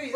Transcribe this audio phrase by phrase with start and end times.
[0.00, 0.12] three,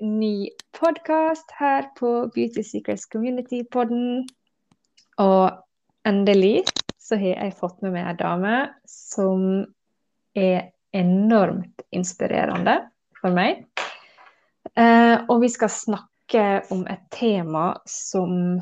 [0.00, 4.28] ny podkast her på Beauty Secrets Community-podden.
[5.18, 5.50] Og
[6.04, 6.64] endelig
[7.00, 8.58] så har jeg fått med meg ei dame
[8.90, 9.64] som
[10.36, 12.80] er enormt inspirerende
[13.20, 13.64] for meg.
[14.76, 18.58] Eh, og vi skal snakke om et tema som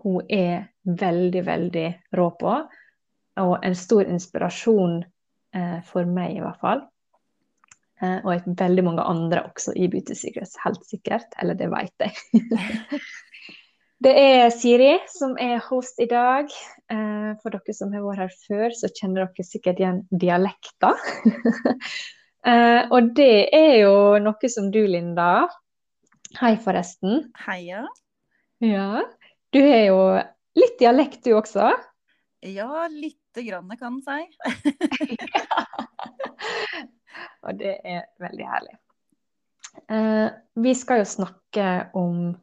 [0.00, 2.54] hun er veldig, veldig rå på.
[3.40, 5.02] Og en stor inspirasjon
[5.56, 6.84] eh, for meg, i hvert fall.
[8.00, 11.28] Eh, og veldig mange andre også i Beauty Secrets, helt sikkert.
[11.42, 12.40] Eller det vet jeg.
[14.04, 16.48] det er Siri som er host i dag.
[16.92, 20.96] Eh, for dere som har vært her før, så kjenner dere sikkert igjen dialekter.
[22.46, 25.48] eh, og det er jo noe som du, Linda
[26.38, 27.32] Hei, forresten.
[27.42, 27.88] Heia.
[28.62, 29.02] Ja.
[29.50, 29.98] Du har jo
[30.54, 31.72] litt dialekt, du også.
[32.46, 34.30] Ja, lite grann kan en si.
[37.44, 38.76] Og det er veldig herlig.
[39.90, 40.30] Uh,
[40.62, 41.66] vi skal jo snakke
[41.98, 42.36] om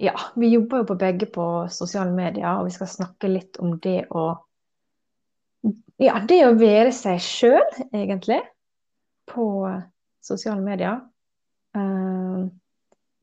[0.00, 3.78] Ja, vi jobber jo på begge på sosiale medier, og vi skal snakke litt om
[3.84, 4.32] det å
[6.00, 8.40] Ja, det å være seg sjøl, egentlig,
[9.30, 9.46] på
[10.24, 11.00] sosiale medier.
[11.76, 12.48] Uh,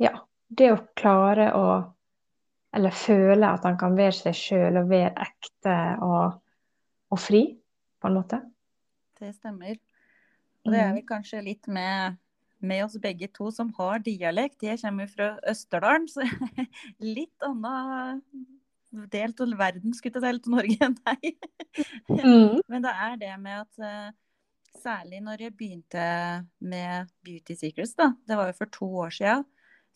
[0.02, 0.14] ja,
[0.48, 1.68] det å klare å
[2.78, 6.36] Eller føle at han kan være seg sjøl og være ekte og,
[7.10, 7.40] og fri,
[7.98, 8.38] på en måte.
[9.18, 9.80] Det stemmer.
[10.68, 12.20] Og det er vel kanskje litt med,
[12.60, 14.68] med oss begge to som har dialekt.
[14.68, 16.28] Jeg kommer jo fra Østerdalen, så
[17.16, 18.22] litt annen
[19.16, 21.28] del av verden, skulle jeg si, til Norge enn deg.
[22.12, 22.60] Mm.
[22.72, 24.14] Men det er det med at eh,
[24.80, 26.04] særlig når jeg begynte
[26.60, 29.46] med Beauty Secrets, da, det var jo for to år siden,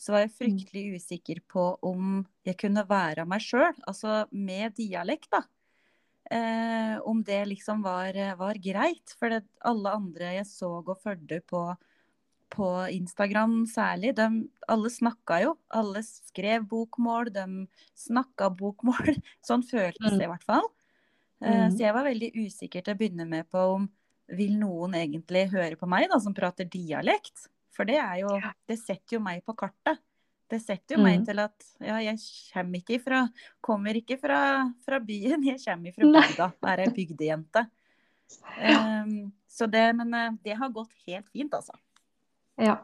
[0.01, 5.29] så var jeg fryktelig usikker på om jeg kunne være meg sjøl, altså med dialekt,
[5.33, 5.43] da.
[6.31, 9.13] Eh, om det liksom var, var greit.
[9.19, 11.63] For det, alle andre jeg så og fulgte på,
[12.55, 14.27] på Instagram særlig, de,
[14.71, 15.55] alle snakka jo.
[15.75, 17.45] Alle skrev bokmål, de
[17.99, 19.17] snakka bokmål.
[19.47, 20.65] Sånn føltes det i hvert fall.
[20.65, 20.77] Eh,
[21.41, 21.71] Mm.
[21.73, 23.87] så jeg var veldig usikker til å begynne med på om
[24.35, 27.47] vil noen egentlig høre på meg da, som prater dialekt?
[27.75, 28.37] For det er jo
[28.67, 29.99] Det setter jo meg på kartet.
[30.51, 31.25] Det setter jo meg Mm.
[31.25, 32.17] til at ja, jeg
[32.53, 33.19] kommer ikke fra
[33.63, 34.39] Kommer ikke fra,
[34.83, 36.49] fra byen, jeg kommer fra bygda.
[36.73, 37.63] Er ei bygdejente.
[38.59, 41.73] Um, så det, men eh, det har gått helt fint, altså.
[42.61, 42.77] Ja,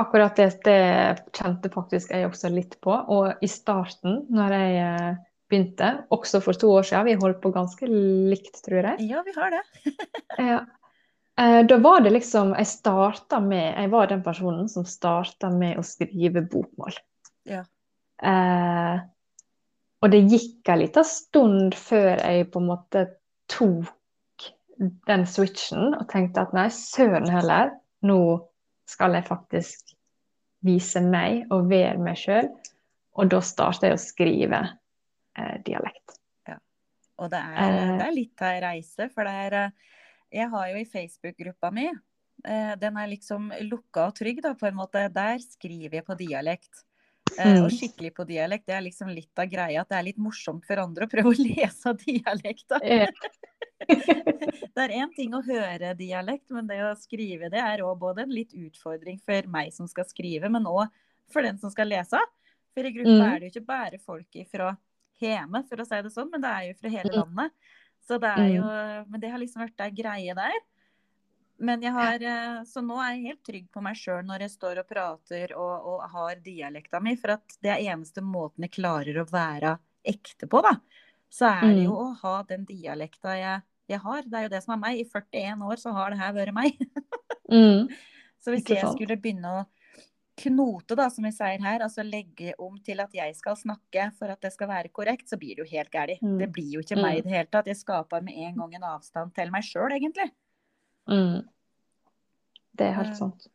[0.00, 2.92] akkurat det, det kjente faktisk jeg også litt på.
[2.92, 7.52] Og i starten, når jeg eh, begynte, også for to år siden, vi holdt på
[7.54, 9.08] ganske likt, tror jeg.
[9.12, 9.64] Ja, vi har det.
[10.50, 10.60] Ja.
[11.40, 15.78] Eh, Da var det liksom Jeg starta med Jeg var den personen som starta med
[15.78, 16.98] å skrive bokmål.
[17.48, 17.64] Ja.
[18.22, 19.00] Eh,
[20.00, 23.06] og det gikk en liten stund før jeg på en måte
[23.52, 24.46] tok
[25.08, 28.20] den switchen og tenkte at nei, søren heller, nå
[28.88, 29.92] skal jeg faktisk
[30.64, 32.48] vise meg og være meg sjøl.
[33.20, 34.62] Og da starta jeg å skrive
[35.36, 36.16] eh, dialekt.
[37.20, 39.96] Og det er, det er litt av ei reise, for det er eh,
[40.32, 44.66] Jeg har jo i Facebook-gruppa mi eh, Den er liksom lukka og trygg, da, på
[44.68, 45.02] en måte.
[45.12, 46.84] Der skriver jeg på dialekt.
[47.38, 47.64] Eh, Mm.
[47.64, 48.66] Og skikkelig på dialekt.
[48.66, 51.30] Det er liksom litt av greia at det er litt morsomt for andre å prøve
[51.30, 52.80] å lese dialekta.
[52.82, 53.06] Eh,
[54.74, 58.22] Det er én ting å høre dialekt, men det å skrive det er òg både
[58.22, 60.86] en litt utfordring for meg som skal skrive, men òg
[61.32, 62.18] for den som skal lese.
[62.74, 63.26] For i gruppa Mm.
[63.34, 64.76] er det jo ikke bare folk fra
[65.20, 67.18] hjemme, for å si det sånn, men det er jo fra hele Mm.
[67.22, 67.52] landet.
[68.10, 68.66] Så det er jo
[69.06, 70.56] Men det har liksom vært ei greie der.
[71.60, 74.54] Men jeg har eh, Så nå er jeg helt trygg på meg sjøl når jeg
[74.56, 78.74] står og prater og, og har dialekta mi, for at det er eneste måten jeg
[78.80, 79.76] klarer å være
[80.10, 80.78] ekte på, da.
[81.30, 82.00] Så er det jo Mm.
[82.02, 83.62] å ha den dialekta jeg,
[83.92, 84.22] jeg har.
[84.26, 84.98] Det er jo det som er meg.
[84.98, 86.80] I 41 år så har det her vært meg.
[87.52, 87.92] mm,
[88.40, 89.60] Så hvis jeg skulle begynne å
[90.40, 94.32] knote, da, som vi sier her, altså legge om til at jeg skal snakke for
[94.32, 96.20] at det skal være korrekt, så blir det jo helt galt.
[96.24, 96.38] Mm.
[96.40, 97.02] Det blir jo ikke Mm.
[97.04, 97.66] meg i det hele tatt.
[97.66, 100.30] Jeg skaper med en gang en avstand til meg sjøl, egentlig.
[101.08, 101.40] mm.
[102.76, 103.46] Det er Eh, helt sant.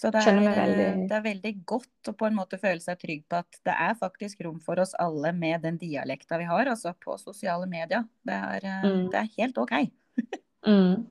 [0.00, 1.08] Så det er, veldig.
[1.08, 3.94] det er veldig godt å på en måte føle seg trygg på at det er
[4.00, 8.06] faktisk rom for oss alle med den dialekta vi har, altså på sosiale medier.
[8.24, 9.10] Det er, eh, Mm.
[9.10, 9.90] det er helt OK.
[10.66, 11.06] Mm.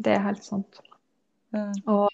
[0.00, 0.80] Det er helt sant.
[1.86, 2.10] Og,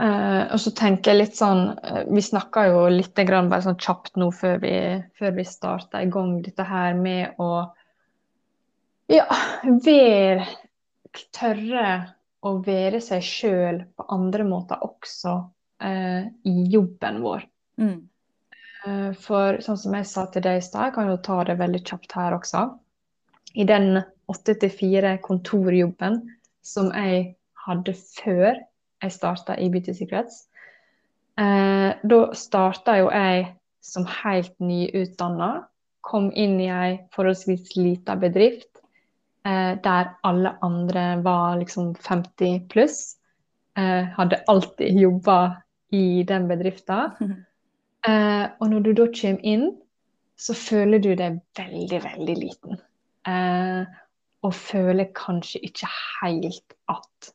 [0.00, 3.80] eh, og så tenker jeg litt sånn eh, Vi snakka jo litt grann, bare sånn
[3.80, 4.74] kjapt nå før vi,
[5.18, 7.50] før vi starta i gang dette her med å
[9.12, 9.26] ja,
[9.62, 10.46] være
[11.34, 11.88] Tørre
[12.44, 15.34] å være seg sjøl på andre måter også
[15.84, 17.46] uh, i jobben vår.
[17.80, 18.00] Mm.
[18.84, 21.56] Uh, For sånn som jeg sa til deg i stad, jeg kan jo ta det
[21.60, 22.66] veldig kjapt her også.
[23.54, 26.20] I den åtte til fire kontorjobben
[26.64, 27.34] som jeg
[27.66, 28.58] hadde før
[29.02, 30.44] jeg starta i Beauty Secrets,
[31.40, 33.48] eh, da starta jo jeg
[33.84, 35.66] som helt nyutdanna.
[36.04, 38.74] Kom inn i ei forholdsvis lita bedrift
[39.44, 43.16] eh, der alle andre var liksom 50 pluss.
[43.76, 45.56] Eh, hadde alltid jobba
[45.90, 47.10] i den bedrifta.
[48.04, 49.62] Eh, og når du da kommer inn,
[50.36, 52.74] så føler du deg veldig, veldig liten.
[53.24, 53.94] Eh,
[54.44, 55.88] og føler kanskje ikke
[56.20, 57.30] helt at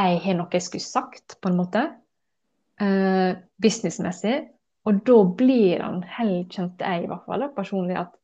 [0.00, 1.82] jeg har noe jeg skulle sagt, på en måte.
[2.80, 4.48] Eh, businessmessig.
[4.88, 8.14] Og da blir han heller, kjente jeg i hvert fall da, personlig, at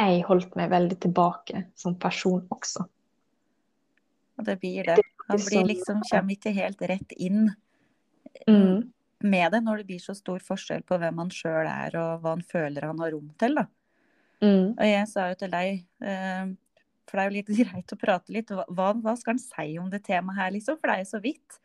[0.00, 2.84] jeg holdt meg veldig tilbake som person også.
[4.38, 4.98] Og det blir det.
[5.28, 7.50] Han blir sånn- liksom, kommer ikke helt rett inn
[8.46, 8.92] Mm.
[9.22, 12.30] med det når det blir så stor forskjell på hvem han sjøl er og hva
[12.30, 13.54] han føler han har rom til.
[13.54, 13.66] da.
[14.42, 14.70] Mm.
[14.78, 16.46] Og jeg sa jo til deg, eh,
[17.10, 19.90] for det er jo litt greit å prate litt, hva, hva skal han si om
[19.90, 20.78] det temaet her, liksom?
[20.78, 21.58] For det er jo så vidt.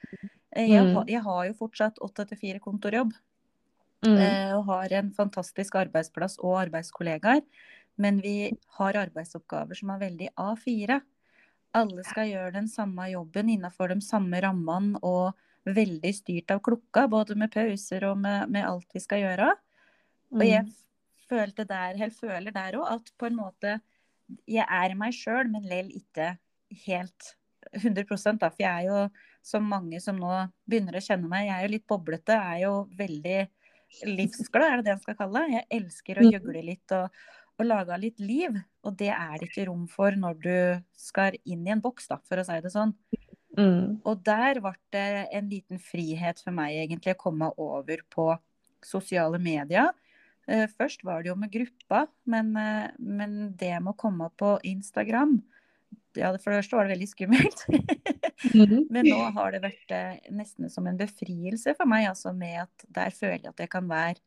[0.56, 1.06] Eh, Jeg, Mm.
[1.08, 3.14] jeg har jo fortsatt åtte til fire kontorjobb.
[4.06, 4.18] Mm.
[4.22, 7.42] eh, og har en fantastisk arbeidsplass og arbeidskollegaer.
[7.98, 11.00] Men vi har arbeidsoppgaver som er veldig A4.
[11.74, 15.34] Alle skal gjøre den samme jobben innenfor de samme rammene og
[15.66, 19.50] veldig styrt av klokka, både med pauser og med, med alt vi skal gjøre.
[20.36, 20.68] Og jeg
[21.30, 23.80] følte der, føler der òg at på en måte
[24.50, 26.36] jeg er meg sjøl, men lell ikke
[26.86, 27.36] helt
[27.74, 28.50] 100 da.
[28.50, 29.00] For jeg er jo,
[29.45, 30.31] som mange som nå
[30.69, 32.38] begynner å kjenne meg, jeg er jo litt boblete.
[32.38, 33.39] Er jo veldig
[34.12, 35.57] livsglad, er det det jeg skal kalle det.
[35.60, 37.22] Jeg elsker å gjøgle litt og,
[37.60, 38.57] og lage litt liv.
[38.86, 40.57] Og det er det ikke rom for når du
[41.00, 42.95] skal inn i en boks, da, for å si det sånn.
[43.56, 44.01] Mm.
[44.04, 45.07] Og der ble det
[45.38, 48.33] en liten frihet for meg egentlig å komme over på
[48.86, 49.94] sosiale medier.
[50.48, 54.56] Eh, Først var det jo med gruppa, men, eh, men det med å komme på
[54.64, 55.40] Instagram
[56.16, 57.66] ja, For det første var det veldig skummelt.
[58.54, 58.86] Mm.
[58.94, 62.86] Men nå har det vært eh, nesten som en befrielse for meg, altså med at
[62.96, 64.22] der føler jeg at jeg kan være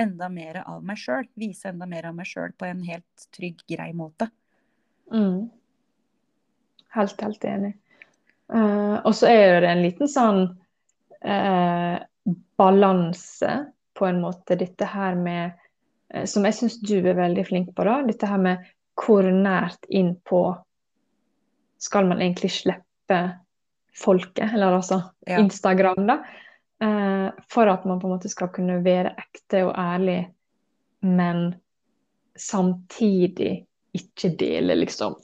[0.00, 1.24] enda mer av meg sjøl.
[1.40, 4.28] Vise enda mer av meg sjøl på en helt trygg, grei måte.
[5.12, 5.48] Mm.
[6.96, 7.72] Helt, helt enig.
[8.52, 10.42] Uh, og så er det en liten sånn
[11.24, 11.96] uh,
[12.60, 13.52] balanse,
[13.96, 15.59] på en måte, dette her med
[16.26, 18.00] Som jeg syns du er veldig flink på, da.
[18.06, 18.64] Dette her med
[19.00, 20.42] hvor nært inn på
[21.80, 23.20] skal man egentlig slippe
[23.96, 25.38] folket, eller altså Ja.
[25.38, 26.18] Instagram, da.
[26.82, 30.30] Eh, for at man på en måte skal kunne være ekte og ærlig,
[31.02, 31.54] men
[32.36, 33.66] samtidig
[33.96, 35.16] ikke dele liksom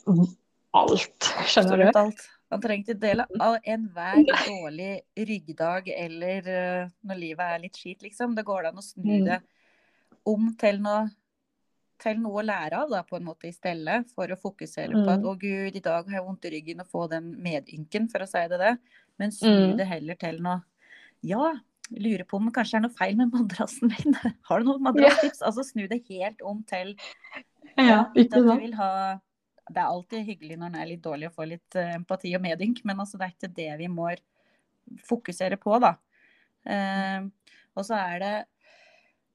[0.76, 1.28] alt.
[1.48, 1.90] Skjønner du?
[1.94, 2.24] Alt.
[2.50, 3.24] Man trenger ikke dele
[3.66, 8.36] enhver dårlig ryggdag eller eh, når livet er litt skit, liksom.
[8.36, 9.40] Det går an å snu Mm.
[10.26, 11.06] Om til noe,
[12.02, 14.02] til noe å lære av, da, på en måte, i stedet.
[14.12, 15.26] For å fokusere på at Mm.
[15.26, 18.28] 'å gud, i dag har jeg vondt i ryggen', og få den medynken, for å
[18.28, 18.78] si det det.
[19.18, 19.76] Men snu Mm.
[19.78, 20.62] det heller til noe
[21.24, 21.54] Ja,
[21.90, 24.14] lurer på om det kanskje er noe feil med madrassen min.
[24.44, 25.40] Har du noen madrasstips?
[25.42, 26.94] Altså snu det helt om til
[27.78, 29.20] Ja, ikke at du vil ha
[29.68, 32.42] Det er alltid hyggelig når en er litt dårlig å få litt eh, empati og
[32.42, 34.14] medynk, men altså, det er ikke det vi må
[35.02, 35.96] fokusere på, da.
[36.64, 37.24] Eh,
[37.74, 38.46] og så er det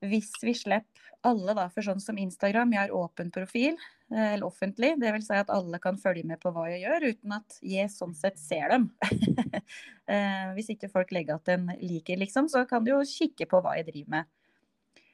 [0.01, 3.75] hvis vi slipper alle, da, for sånn som Instagram, jeg har åpen profil,
[4.09, 7.05] eh, eller offentlig, det vil si at alle kan følge med på hva jeg gjør,
[7.13, 8.87] uten at jeg sånn sett ser dem.
[10.11, 13.61] eh, hvis ikke folk legger at en liker, liksom, så kan du jo kikke på
[13.61, 14.31] hva jeg driver med.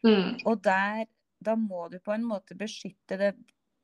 [0.08, 0.30] Mm.
[0.48, 1.06] Og der,
[1.44, 3.32] da må du på en måte beskytte det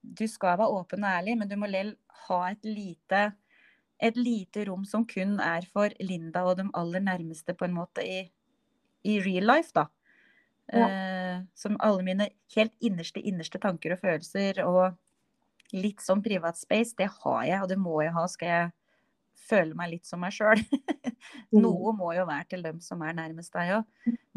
[0.03, 1.93] Du skal være åpen og ærlig, men du må lell
[2.27, 3.21] ha et lite,
[4.03, 8.03] et lite rom som kun er for Linda og de aller nærmeste, på en måte,
[8.03, 8.25] i,
[9.07, 9.87] i real life, da.
[10.71, 14.95] Eh, som alle mine helt innerste, innerste tanker og følelser og
[15.73, 18.71] litt sånn privat space, det har jeg, og det må jeg ha, skal jeg
[19.43, 20.61] føle meg litt som meg sjøl.
[21.63, 23.85] Noe må jo være til dem som er nærmest deg òg.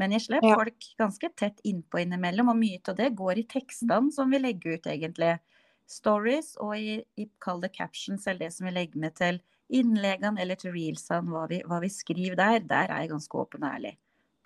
[0.00, 0.56] Men jeg slipper Ja.
[0.56, 4.76] folk ganske tett innpå innimellom, og mye av det går i tekstene som vi legger
[4.78, 5.37] ut, egentlig.
[5.87, 9.40] Stories og i, i kall det captions, eller det som vi legger med til
[9.76, 12.61] innleggene eller til reelsene, hva vi, hva vi skriver der.
[12.66, 13.97] Der er jeg ganske åpen og ærlig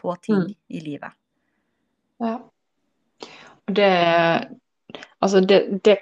[0.00, 0.54] på ting Mm.
[0.68, 1.12] i livet.
[2.20, 2.36] Ja.
[3.66, 3.92] Det
[5.20, 5.98] Altså, det, det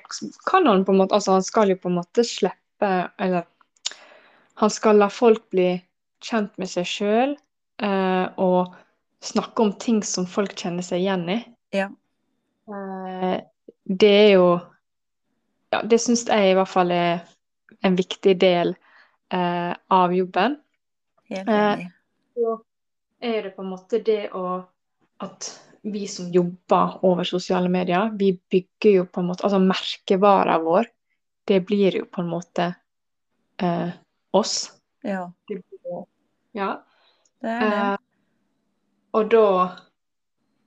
[0.46, 3.46] kan han på en måte Altså, han skal jo på en måte slippe Eller
[4.58, 5.76] han skal la folk bli
[6.24, 7.34] kjent med seg sjøl
[7.82, 8.72] eh, og
[9.22, 11.36] snakke om ting som folk kjenner seg igjen i.
[11.76, 11.84] Ja.
[12.66, 13.36] Eh,
[13.86, 14.48] det er jo
[15.70, 17.20] Ja, det syns jeg i hvert fall er
[17.86, 18.74] en viktig del
[19.30, 20.58] eh, av jobben,
[21.30, 21.88] Helt Eh, enig.
[22.34, 22.56] så
[23.22, 24.64] er det på en måte det å
[25.22, 30.64] At vi som jobber over sosiale medier, vi bygger jo på en måte Altså merkevaren
[30.64, 30.90] vår,
[31.48, 32.74] det blir jo på en måte
[33.62, 33.90] eh,
[34.30, 34.72] oss.
[35.02, 36.04] Ja, Det blir
[36.52, 36.84] Ja.
[37.40, 37.76] det er det.
[37.76, 37.96] Eh,
[39.18, 39.46] og da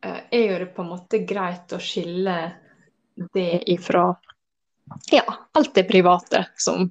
[0.03, 2.37] eh, er jo det på en måte greit å skille
[3.33, 4.09] det ifra
[5.11, 6.89] ja, alt det private som,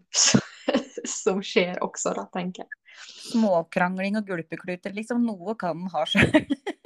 [1.05, 2.77] som skjer også, da, tenker jeg.
[3.31, 5.25] Småkrangling og gulpekluter, liksom.
[5.25, 6.31] Noe kan den ha sjøl.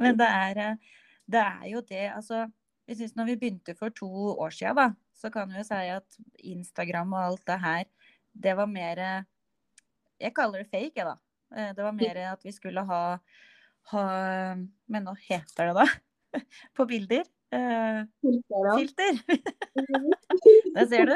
[0.00, 0.76] Men det er, eh,
[1.30, 2.46] det er jo det, altså
[2.90, 4.08] jeg synes Når vi begynte for to
[4.42, 7.84] år siden, da, så kan vi jo si at Instagram og alt det her,
[8.34, 9.22] det var mer eh,
[10.20, 11.14] Jeg kaller det fake, jeg, da.
[11.54, 13.02] Eh, Det var mer at vi skulle ha,
[13.92, 14.04] ha
[14.88, 15.86] Men nå heter det da?
[16.76, 17.24] På bilder.
[17.52, 19.16] Eh, filter.
[20.76, 21.14] Der ser du.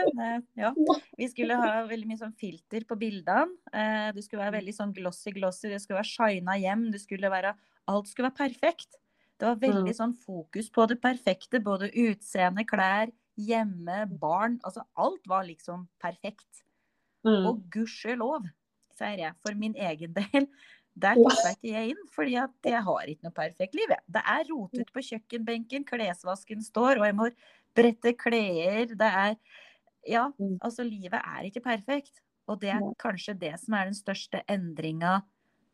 [0.59, 0.73] Ja.
[1.19, 3.55] Vi skulle ha veldig mye sånn filter på bildene.
[3.71, 6.89] Eh, det skulle være veldig sånn glossy-glossy, det skulle være shina hjem.
[6.95, 7.55] Det skulle være,
[7.91, 8.97] alt skulle være perfekt.
[9.41, 11.61] Det var veldig sånn fokus på det perfekte.
[11.65, 14.61] Både utseende, klær, hjemme, barn.
[14.65, 16.63] Altså alt var liksom perfekt.
[17.27, 17.47] Mm.
[17.49, 18.47] Og gudskjelov,
[18.95, 20.47] sier jeg, for min egen del.
[20.95, 23.91] Der passer ikke jeg inn, fordi at jeg har ikke noe perfekt liv.
[24.07, 27.29] Det er rotet på kjøkkenbenken, klesvasken står, og jeg må
[27.75, 28.95] brette klær.
[28.95, 29.37] Det er
[30.07, 30.59] Ja, Mm.
[30.61, 32.21] altså livet er ikke perfekt.
[32.47, 35.23] Og det er kanskje det som er den største endringa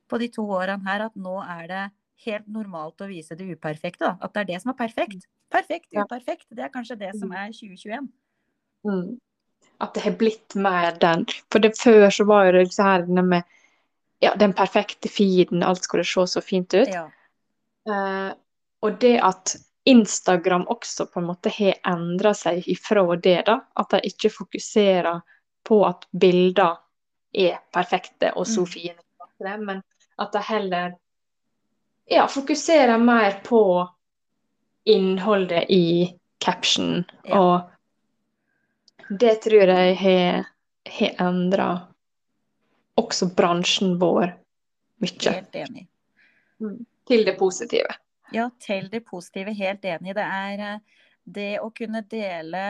[0.09, 1.91] på de to årene her, at nå er det
[2.27, 4.05] helt normalt å vise det uperfekte.
[4.05, 4.17] Da.
[4.21, 5.27] At det er det som er perfekt.
[5.51, 6.47] Perfekt, uperfekt.
[6.51, 8.11] Det er kanskje det som er 2021.
[8.87, 9.17] Mm.
[9.81, 11.25] At det har blitt mer den.
[11.53, 13.43] For det før så var jo det så her med
[14.21, 16.89] ja, den perfekte feeden, alt skulle se så fint ut.
[16.93, 17.09] Ja.
[17.89, 18.33] Uh,
[18.85, 19.57] og det at
[19.89, 23.61] Instagram også på en måte har endra seg ifra det, da.
[23.81, 25.23] At de ikke fokuserer
[25.65, 26.77] på at bilder
[27.33, 28.67] er perfekte og så Mm.
[28.67, 29.83] fine, men
[30.19, 30.93] at de heller
[32.11, 33.89] ja, fokusere mer på
[34.85, 37.05] innholdet i caption.
[37.25, 37.39] Ja.
[37.41, 40.45] Og det tror jeg har,
[40.91, 41.69] har endra
[43.01, 44.35] også bransjen vår
[45.01, 45.35] mye.
[45.35, 45.87] Helt enig.
[47.09, 47.95] Til det positive.
[48.35, 50.15] Ja, til det positive, helt enig.
[50.19, 52.65] Det er eh, det å kunne dele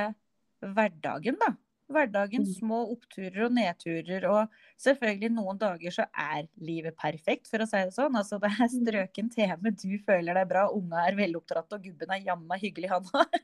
[0.61, 1.55] hverdagen, da.
[1.91, 2.55] Hverdagen, Mm.
[2.55, 4.25] små oppturer og nedturer.
[4.31, 8.15] Og selvfølgelig noen dager så er livet perfekt, for å si det sånn.
[8.17, 12.23] Altså det er strøken TV, du føler deg bra, unga er veloppdratt og gubben er
[12.25, 13.41] jamma hyggelig, han òg.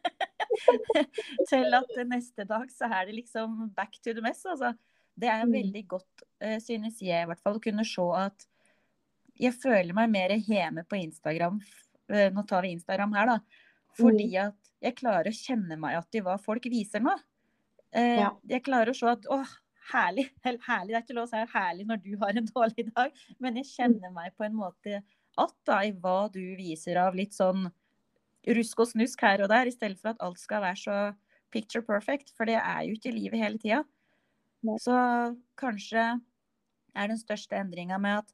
[1.51, 4.75] Til at neste dag så er det liksom back to the mess, altså.
[5.19, 5.53] Det er Mm.
[5.53, 8.47] veldig godt, eh, synes jeg i hvert fall, å kunne se at
[9.39, 11.61] jeg føler meg mer hjemme på Instagram.
[12.09, 13.39] eh, Nå tar vi Instagram her, da.
[13.99, 14.47] Fordi Mm.
[14.49, 17.17] at jeg klarer å kjenne meg at i hva folk viser nå.
[17.97, 18.31] Eh, Ja.
[18.49, 19.53] Jeg klarer å se at åh,
[19.93, 20.29] herlig.
[20.45, 20.93] Herlig.
[20.93, 23.71] Det er ikke lov å si herlig når du har en dårlig dag, men jeg
[23.73, 25.03] kjenner meg på en måte
[25.37, 27.67] att da, i hva du viser av litt sånn
[28.57, 30.97] rusk og snusk her og der, i stedet for at alt skal være så
[31.53, 32.33] picture perfect.
[32.37, 33.83] For det er jo ikke livet hele tida.
[34.81, 34.97] Så
[35.61, 36.05] kanskje
[36.97, 38.33] er den største endringa med at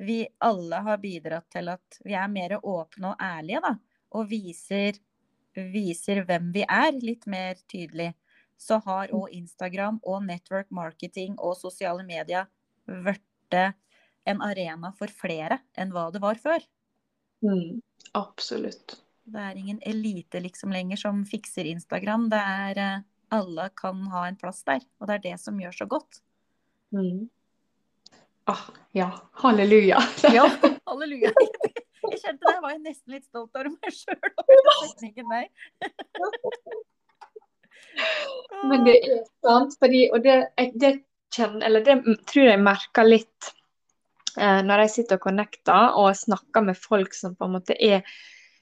[0.00, 3.74] vi alle har bidratt til at vi er mer åpne og ærlige, da.
[4.18, 4.98] Og viser,
[5.54, 8.10] viser hvem vi er, litt mer tydelig.
[8.60, 12.48] Så har òg Instagram og network marketing og sosiale medier
[12.84, 13.56] blitt
[14.28, 16.60] en arena for flere enn hva det var før.
[17.40, 17.80] Mm.
[18.18, 18.98] Absolutt.
[19.30, 22.28] Det er ingen elite liksom lenger som fikser Instagram.
[22.32, 25.76] Det er eh, alle kan ha en plass der, og det er det som gjør
[25.82, 26.20] så godt.
[26.94, 27.28] Mm.
[28.50, 29.10] Ah, ja.
[29.42, 30.00] Halleluja.
[30.36, 30.48] Ja,
[30.88, 31.30] halleluja.
[32.00, 35.50] Jeg kjente det, jeg var nesten litt stolt av meg sjøl over den setningen der.
[38.70, 40.36] Men det er sant, fordi, og det,
[40.80, 40.92] det
[41.32, 41.96] kjenner, eller det
[42.28, 43.50] tror jeg merker litt
[44.36, 48.04] eh, når jeg sitter og connecter og snakker med folk som på en måte er,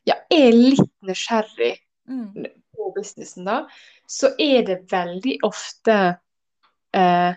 [0.07, 1.75] ja, er litt nysgjerrig
[2.09, 2.47] Mm,
[2.77, 3.67] på businessen, da,
[4.09, 5.97] så er det veldig ofte
[6.97, 7.33] eh,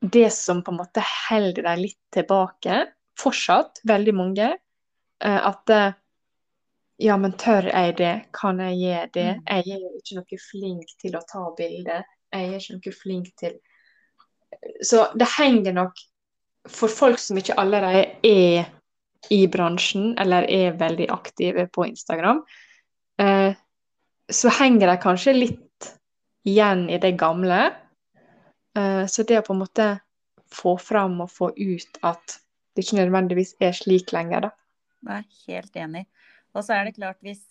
[0.00, 2.84] det som på en måte holder dem litt tilbake.
[3.18, 4.52] Fortsatt veldig mange.
[5.24, 5.96] Eh, at eh,
[7.02, 8.12] ja, men tør jeg det?
[8.36, 9.28] Kan jeg gjøre det?
[9.36, 9.44] Mm.
[9.48, 12.06] Jeg er jo ikke noe flink til å ta bilder.
[12.32, 13.58] Jeg er ikke noe flink til
[14.84, 15.98] Så det henger nok
[16.70, 18.68] for folk som ikke allerede er
[19.30, 22.42] i bransjen, eller er veldig aktive på Instagram,
[23.22, 23.54] eh,
[24.30, 25.90] så henger de kanskje litt
[26.46, 27.60] igjen i det gamle.
[28.78, 29.88] Eh, så det å på en måte
[30.52, 32.38] få fram og få ut at
[32.74, 34.52] det ikke nødvendigvis er slik lenger, da.
[35.18, 36.06] er helt enig.
[36.54, 37.42] Og så er det klart, hvis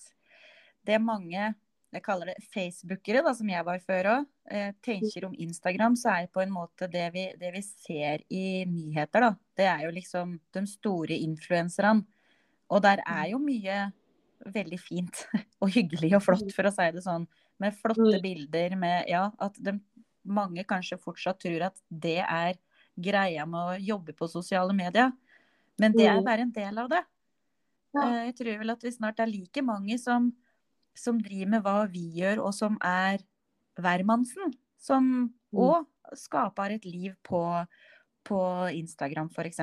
[0.85, 1.53] det mange
[1.91, 6.09] jeg kaller det facebookere, da, som jeg var før òg, eh, tenker om Instagram, så
[6.13, 9.81] er det på en måte det vi, det vi ser i nyheter, da, det er
[9.83, 12.05] jo liksom de store influenserne.
[12.71, 13.91] Og der er jo mye
[14.55, 15.25] veldig fint
[15.61, 17.27] og hyggelig og flott, for å si det sånn.
[17.59, 18.21] Med flotte Mm.
[18.23, 19.75] bilder, med Ja, at de,
[20.25, 22.55] mange kanskje fortsatt tror at det er
[22.97, 25.11] greia med å jobbe på sosiale medier.
[25.77, 26.25] Men det er Mm.
[26.25, 27.03] bare en del av det.
[27.93, 28.05] Ja.
[28.07, 30.31] Eh, Jeg tror vel at vi snart er like mange som,
[30.95, 33.23] som driver med hva vi gjør, og som er
[33.79, 34.53] hvermannsen.
[34.77, 35.59] Som Mm.
[35.59, 37.67] òg skaper et liv på,
[38.23, 38.39] på
[38.71, 39.59] Instagram, f.eks.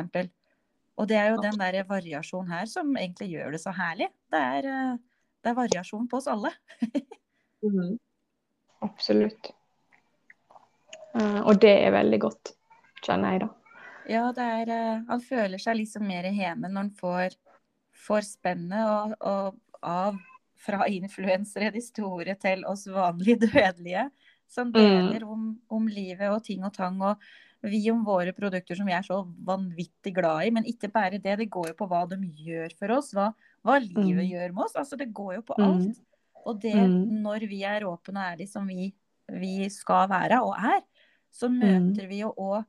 [0.99, 4.09] Og det er jo den der variasjonen her som egentlig gjør det så herlig.
[4.31, 4.97] Det er, eh,
[5.43, 6.51] det er variasjon på oss alle.
[7.65, 7.99] mm.
[8.85, 9.53] Absolutt.
[11.17, 12.53] Eh, og det er veldig godt,
[13.03, 13.49] kjenner jeg, da.
[14.09, 17.35] Ja, det er Han føler seg liksom mer hjemme når han får,
[18.09, 20.19] får spennet av
[20.59, 24.09] fra influensere, de store, til oss vanlige dødelige,
[24.51, 26.99] som deler om, om livet og ting og tang.
[27.05, 27.21] Og
[27.63, 30.51] vi om våre produkter som vi er så vanvittig glad i.
[30.55, 33.13] Men ikke bare det, det går jo på hva de gjør for oss.
[33.15, 33.29] Hva,
[33.67, 34.31] hva livet Mm.
[34.33, 34.77] gjør med oss.
[34.79, 35.65] Altså, det går jo på Mm.
[35.69, 36.01] alt.
[36.47, 37.23] Og det, Mm.
[37.23, 38.93] når vi er åpne og ærlige som vi,
[39.29, 40.83] vi skal være og er,
[41.31, 41.61] så Mm.
[41.61, 42.65] møter vi jo òg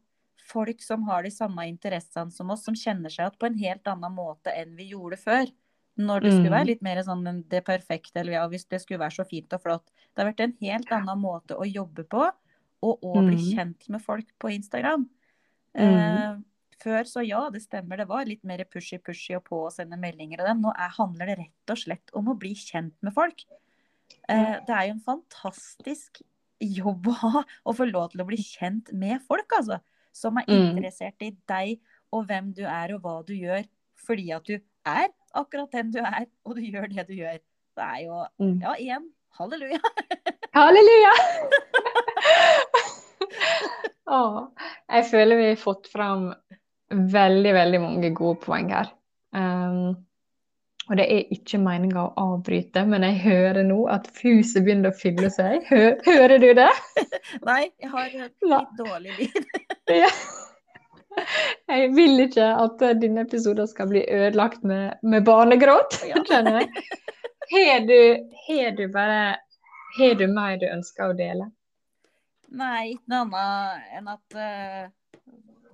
[0.49, 3.89] folk som har de samme interessene som oss, som kjenner seg igjen på en helt
[3.91, 5.51] annen måte enn vi gjorde før.
[5.99, 6.57] Når det skulle Mm.
[6.57, 9.61] være litt mer sånn det perfekte, eller ja, hvis det skulle være så fint og
[9.61, 9.89] flott.
[10.15, 12.29] Det har vært en helt annen måte å jobbe på,
[12.81, 13.55] og å bli Mm.
[13.57, 15.09] kjent med folk på Instagram.
[15.75, 15.83] Mm.
[15.83, 16.37] Eh,
[16.79, 20.39] før så ja, det stemmer, det var litt mer pushy-pushy og på å sende meldinger
[20.39, 20.61] og dem.
[20.61, 23.43] Nå er, handler det rett og slett om å bli kjent med folk.
[24.29, 26.21] Eh, det er jo en fantastisk
[26.61, 29.81] jobb å ha, å få lov til å bli kjent med folk, altså.
[30.13, 30.77] Som er Mm.
[30.77, 31.79] interessert i deg
[32.11, 33.63] og hvem du er og hva du gjør.
[34.07, 37.37] Fordi at du er akkurat den du er, og du gjør det du gjør.
[37.77, 38.61] Det er jo Mm.
[38.61, 39.09] Ja, igjen.
[39.39, 39.79] Halleluja.
[40.55, 41.11] Halleluja!
[44.09, 44.37] Åh,
[44.89, 46.31] jeg føler vi har fått fram
[46.89, 48.89] veldig, veldig mange gode poeng her.
[49.37, 49.99] Um,
[50.89, 54.97] og det er ikke meninga å avbryte, men jeg hører nå at huset begynner å
[54.97, 55.61] fylle seg.
[55.69, 56.69] Hører, hører du det?
[57.49, 59.39] Nei, jeg har hørt litt dårlig lyd.
[59.99, 60.09] Ja.
[61.69, 66.21] Jeg vil ikke at denne episoden skal bli ødelagt med, med barnegråt, Ja.
[66.29, 66.83] skjønner jeg.
[67.49, 67.95] Har du,
[68.45, 69.21] har du bare
[69.97, 71.47] Har du mer du ønsker å dele?
[72.53, 74.95] Nei, ikke noe annet enn at uh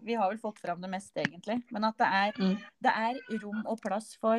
[0.06, 1.56] Vi har vel fått fram det meste, egentlig.
[1.73, 2.58] Men at det er, Mm.
[2.86, 4.38] det er rom og plass for,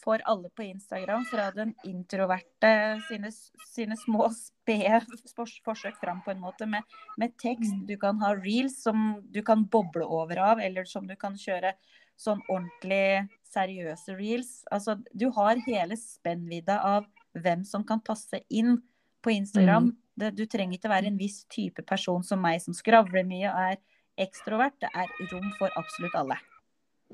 [0.00, 1.24] for alle på Instagram.
[1.30, 2.72] Fra den introverte
[3.08, 3.30] sine,
[3.68, 5.00] sine små spede
[5.36, 6.86] forsøk fram på en måte med,
[7.20, 7.76] med tekst.
[7.88, 11.74] Du kan ha reels som du kan boble over av, eller som du kan kjøre
[12.20, 14.60] sånn ordentlig seriøse reels.
[14.72, 17.08] Altså, du har hele spennvidda av
[17.38, 18.78] hvem som kan passe inn
[19.24, 19.92] på Instagram.
[20.20, 23.72] Det, du trenger ikke være en viss type person som meg, som skravler mye og
[23.72, 23.80] er
[24.20, 24.76] ekstrovert.
[24.82, 26.36] Det er rom for absolutt alle.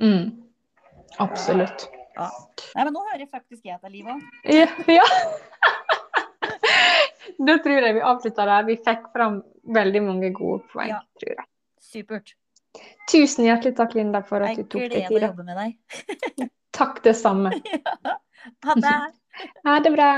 [0.02, 0.34] Mm.
[1.22, 1.86] Absolutt.
[2.16, 2.30] Ja.
[2.74, 4.22] Nei, men nå hører jeg faktisk jeg til liv òg.
[4.56, 4.68] Ja.
[4.98, 5.06] ja.
[7.46, 8.64] Da tror jeg vi avslutter der.
[8.64, 9.40] Vi fikk fram
[9.76, 11.00] veldig mange gode poeng, Ja.
[11.20, 11.46] tror jeg.
[11.82, 12.32] Supert.
[13.10, 16.48] Tusen hjertelig takk, Linda, for at Jeg du tok deg gleder å jobbe med deg.
[16.76, 17.52] Takk, det samme.
[18.64, 18.96] Ha det.
[19.66, 20.08] Ha det bra.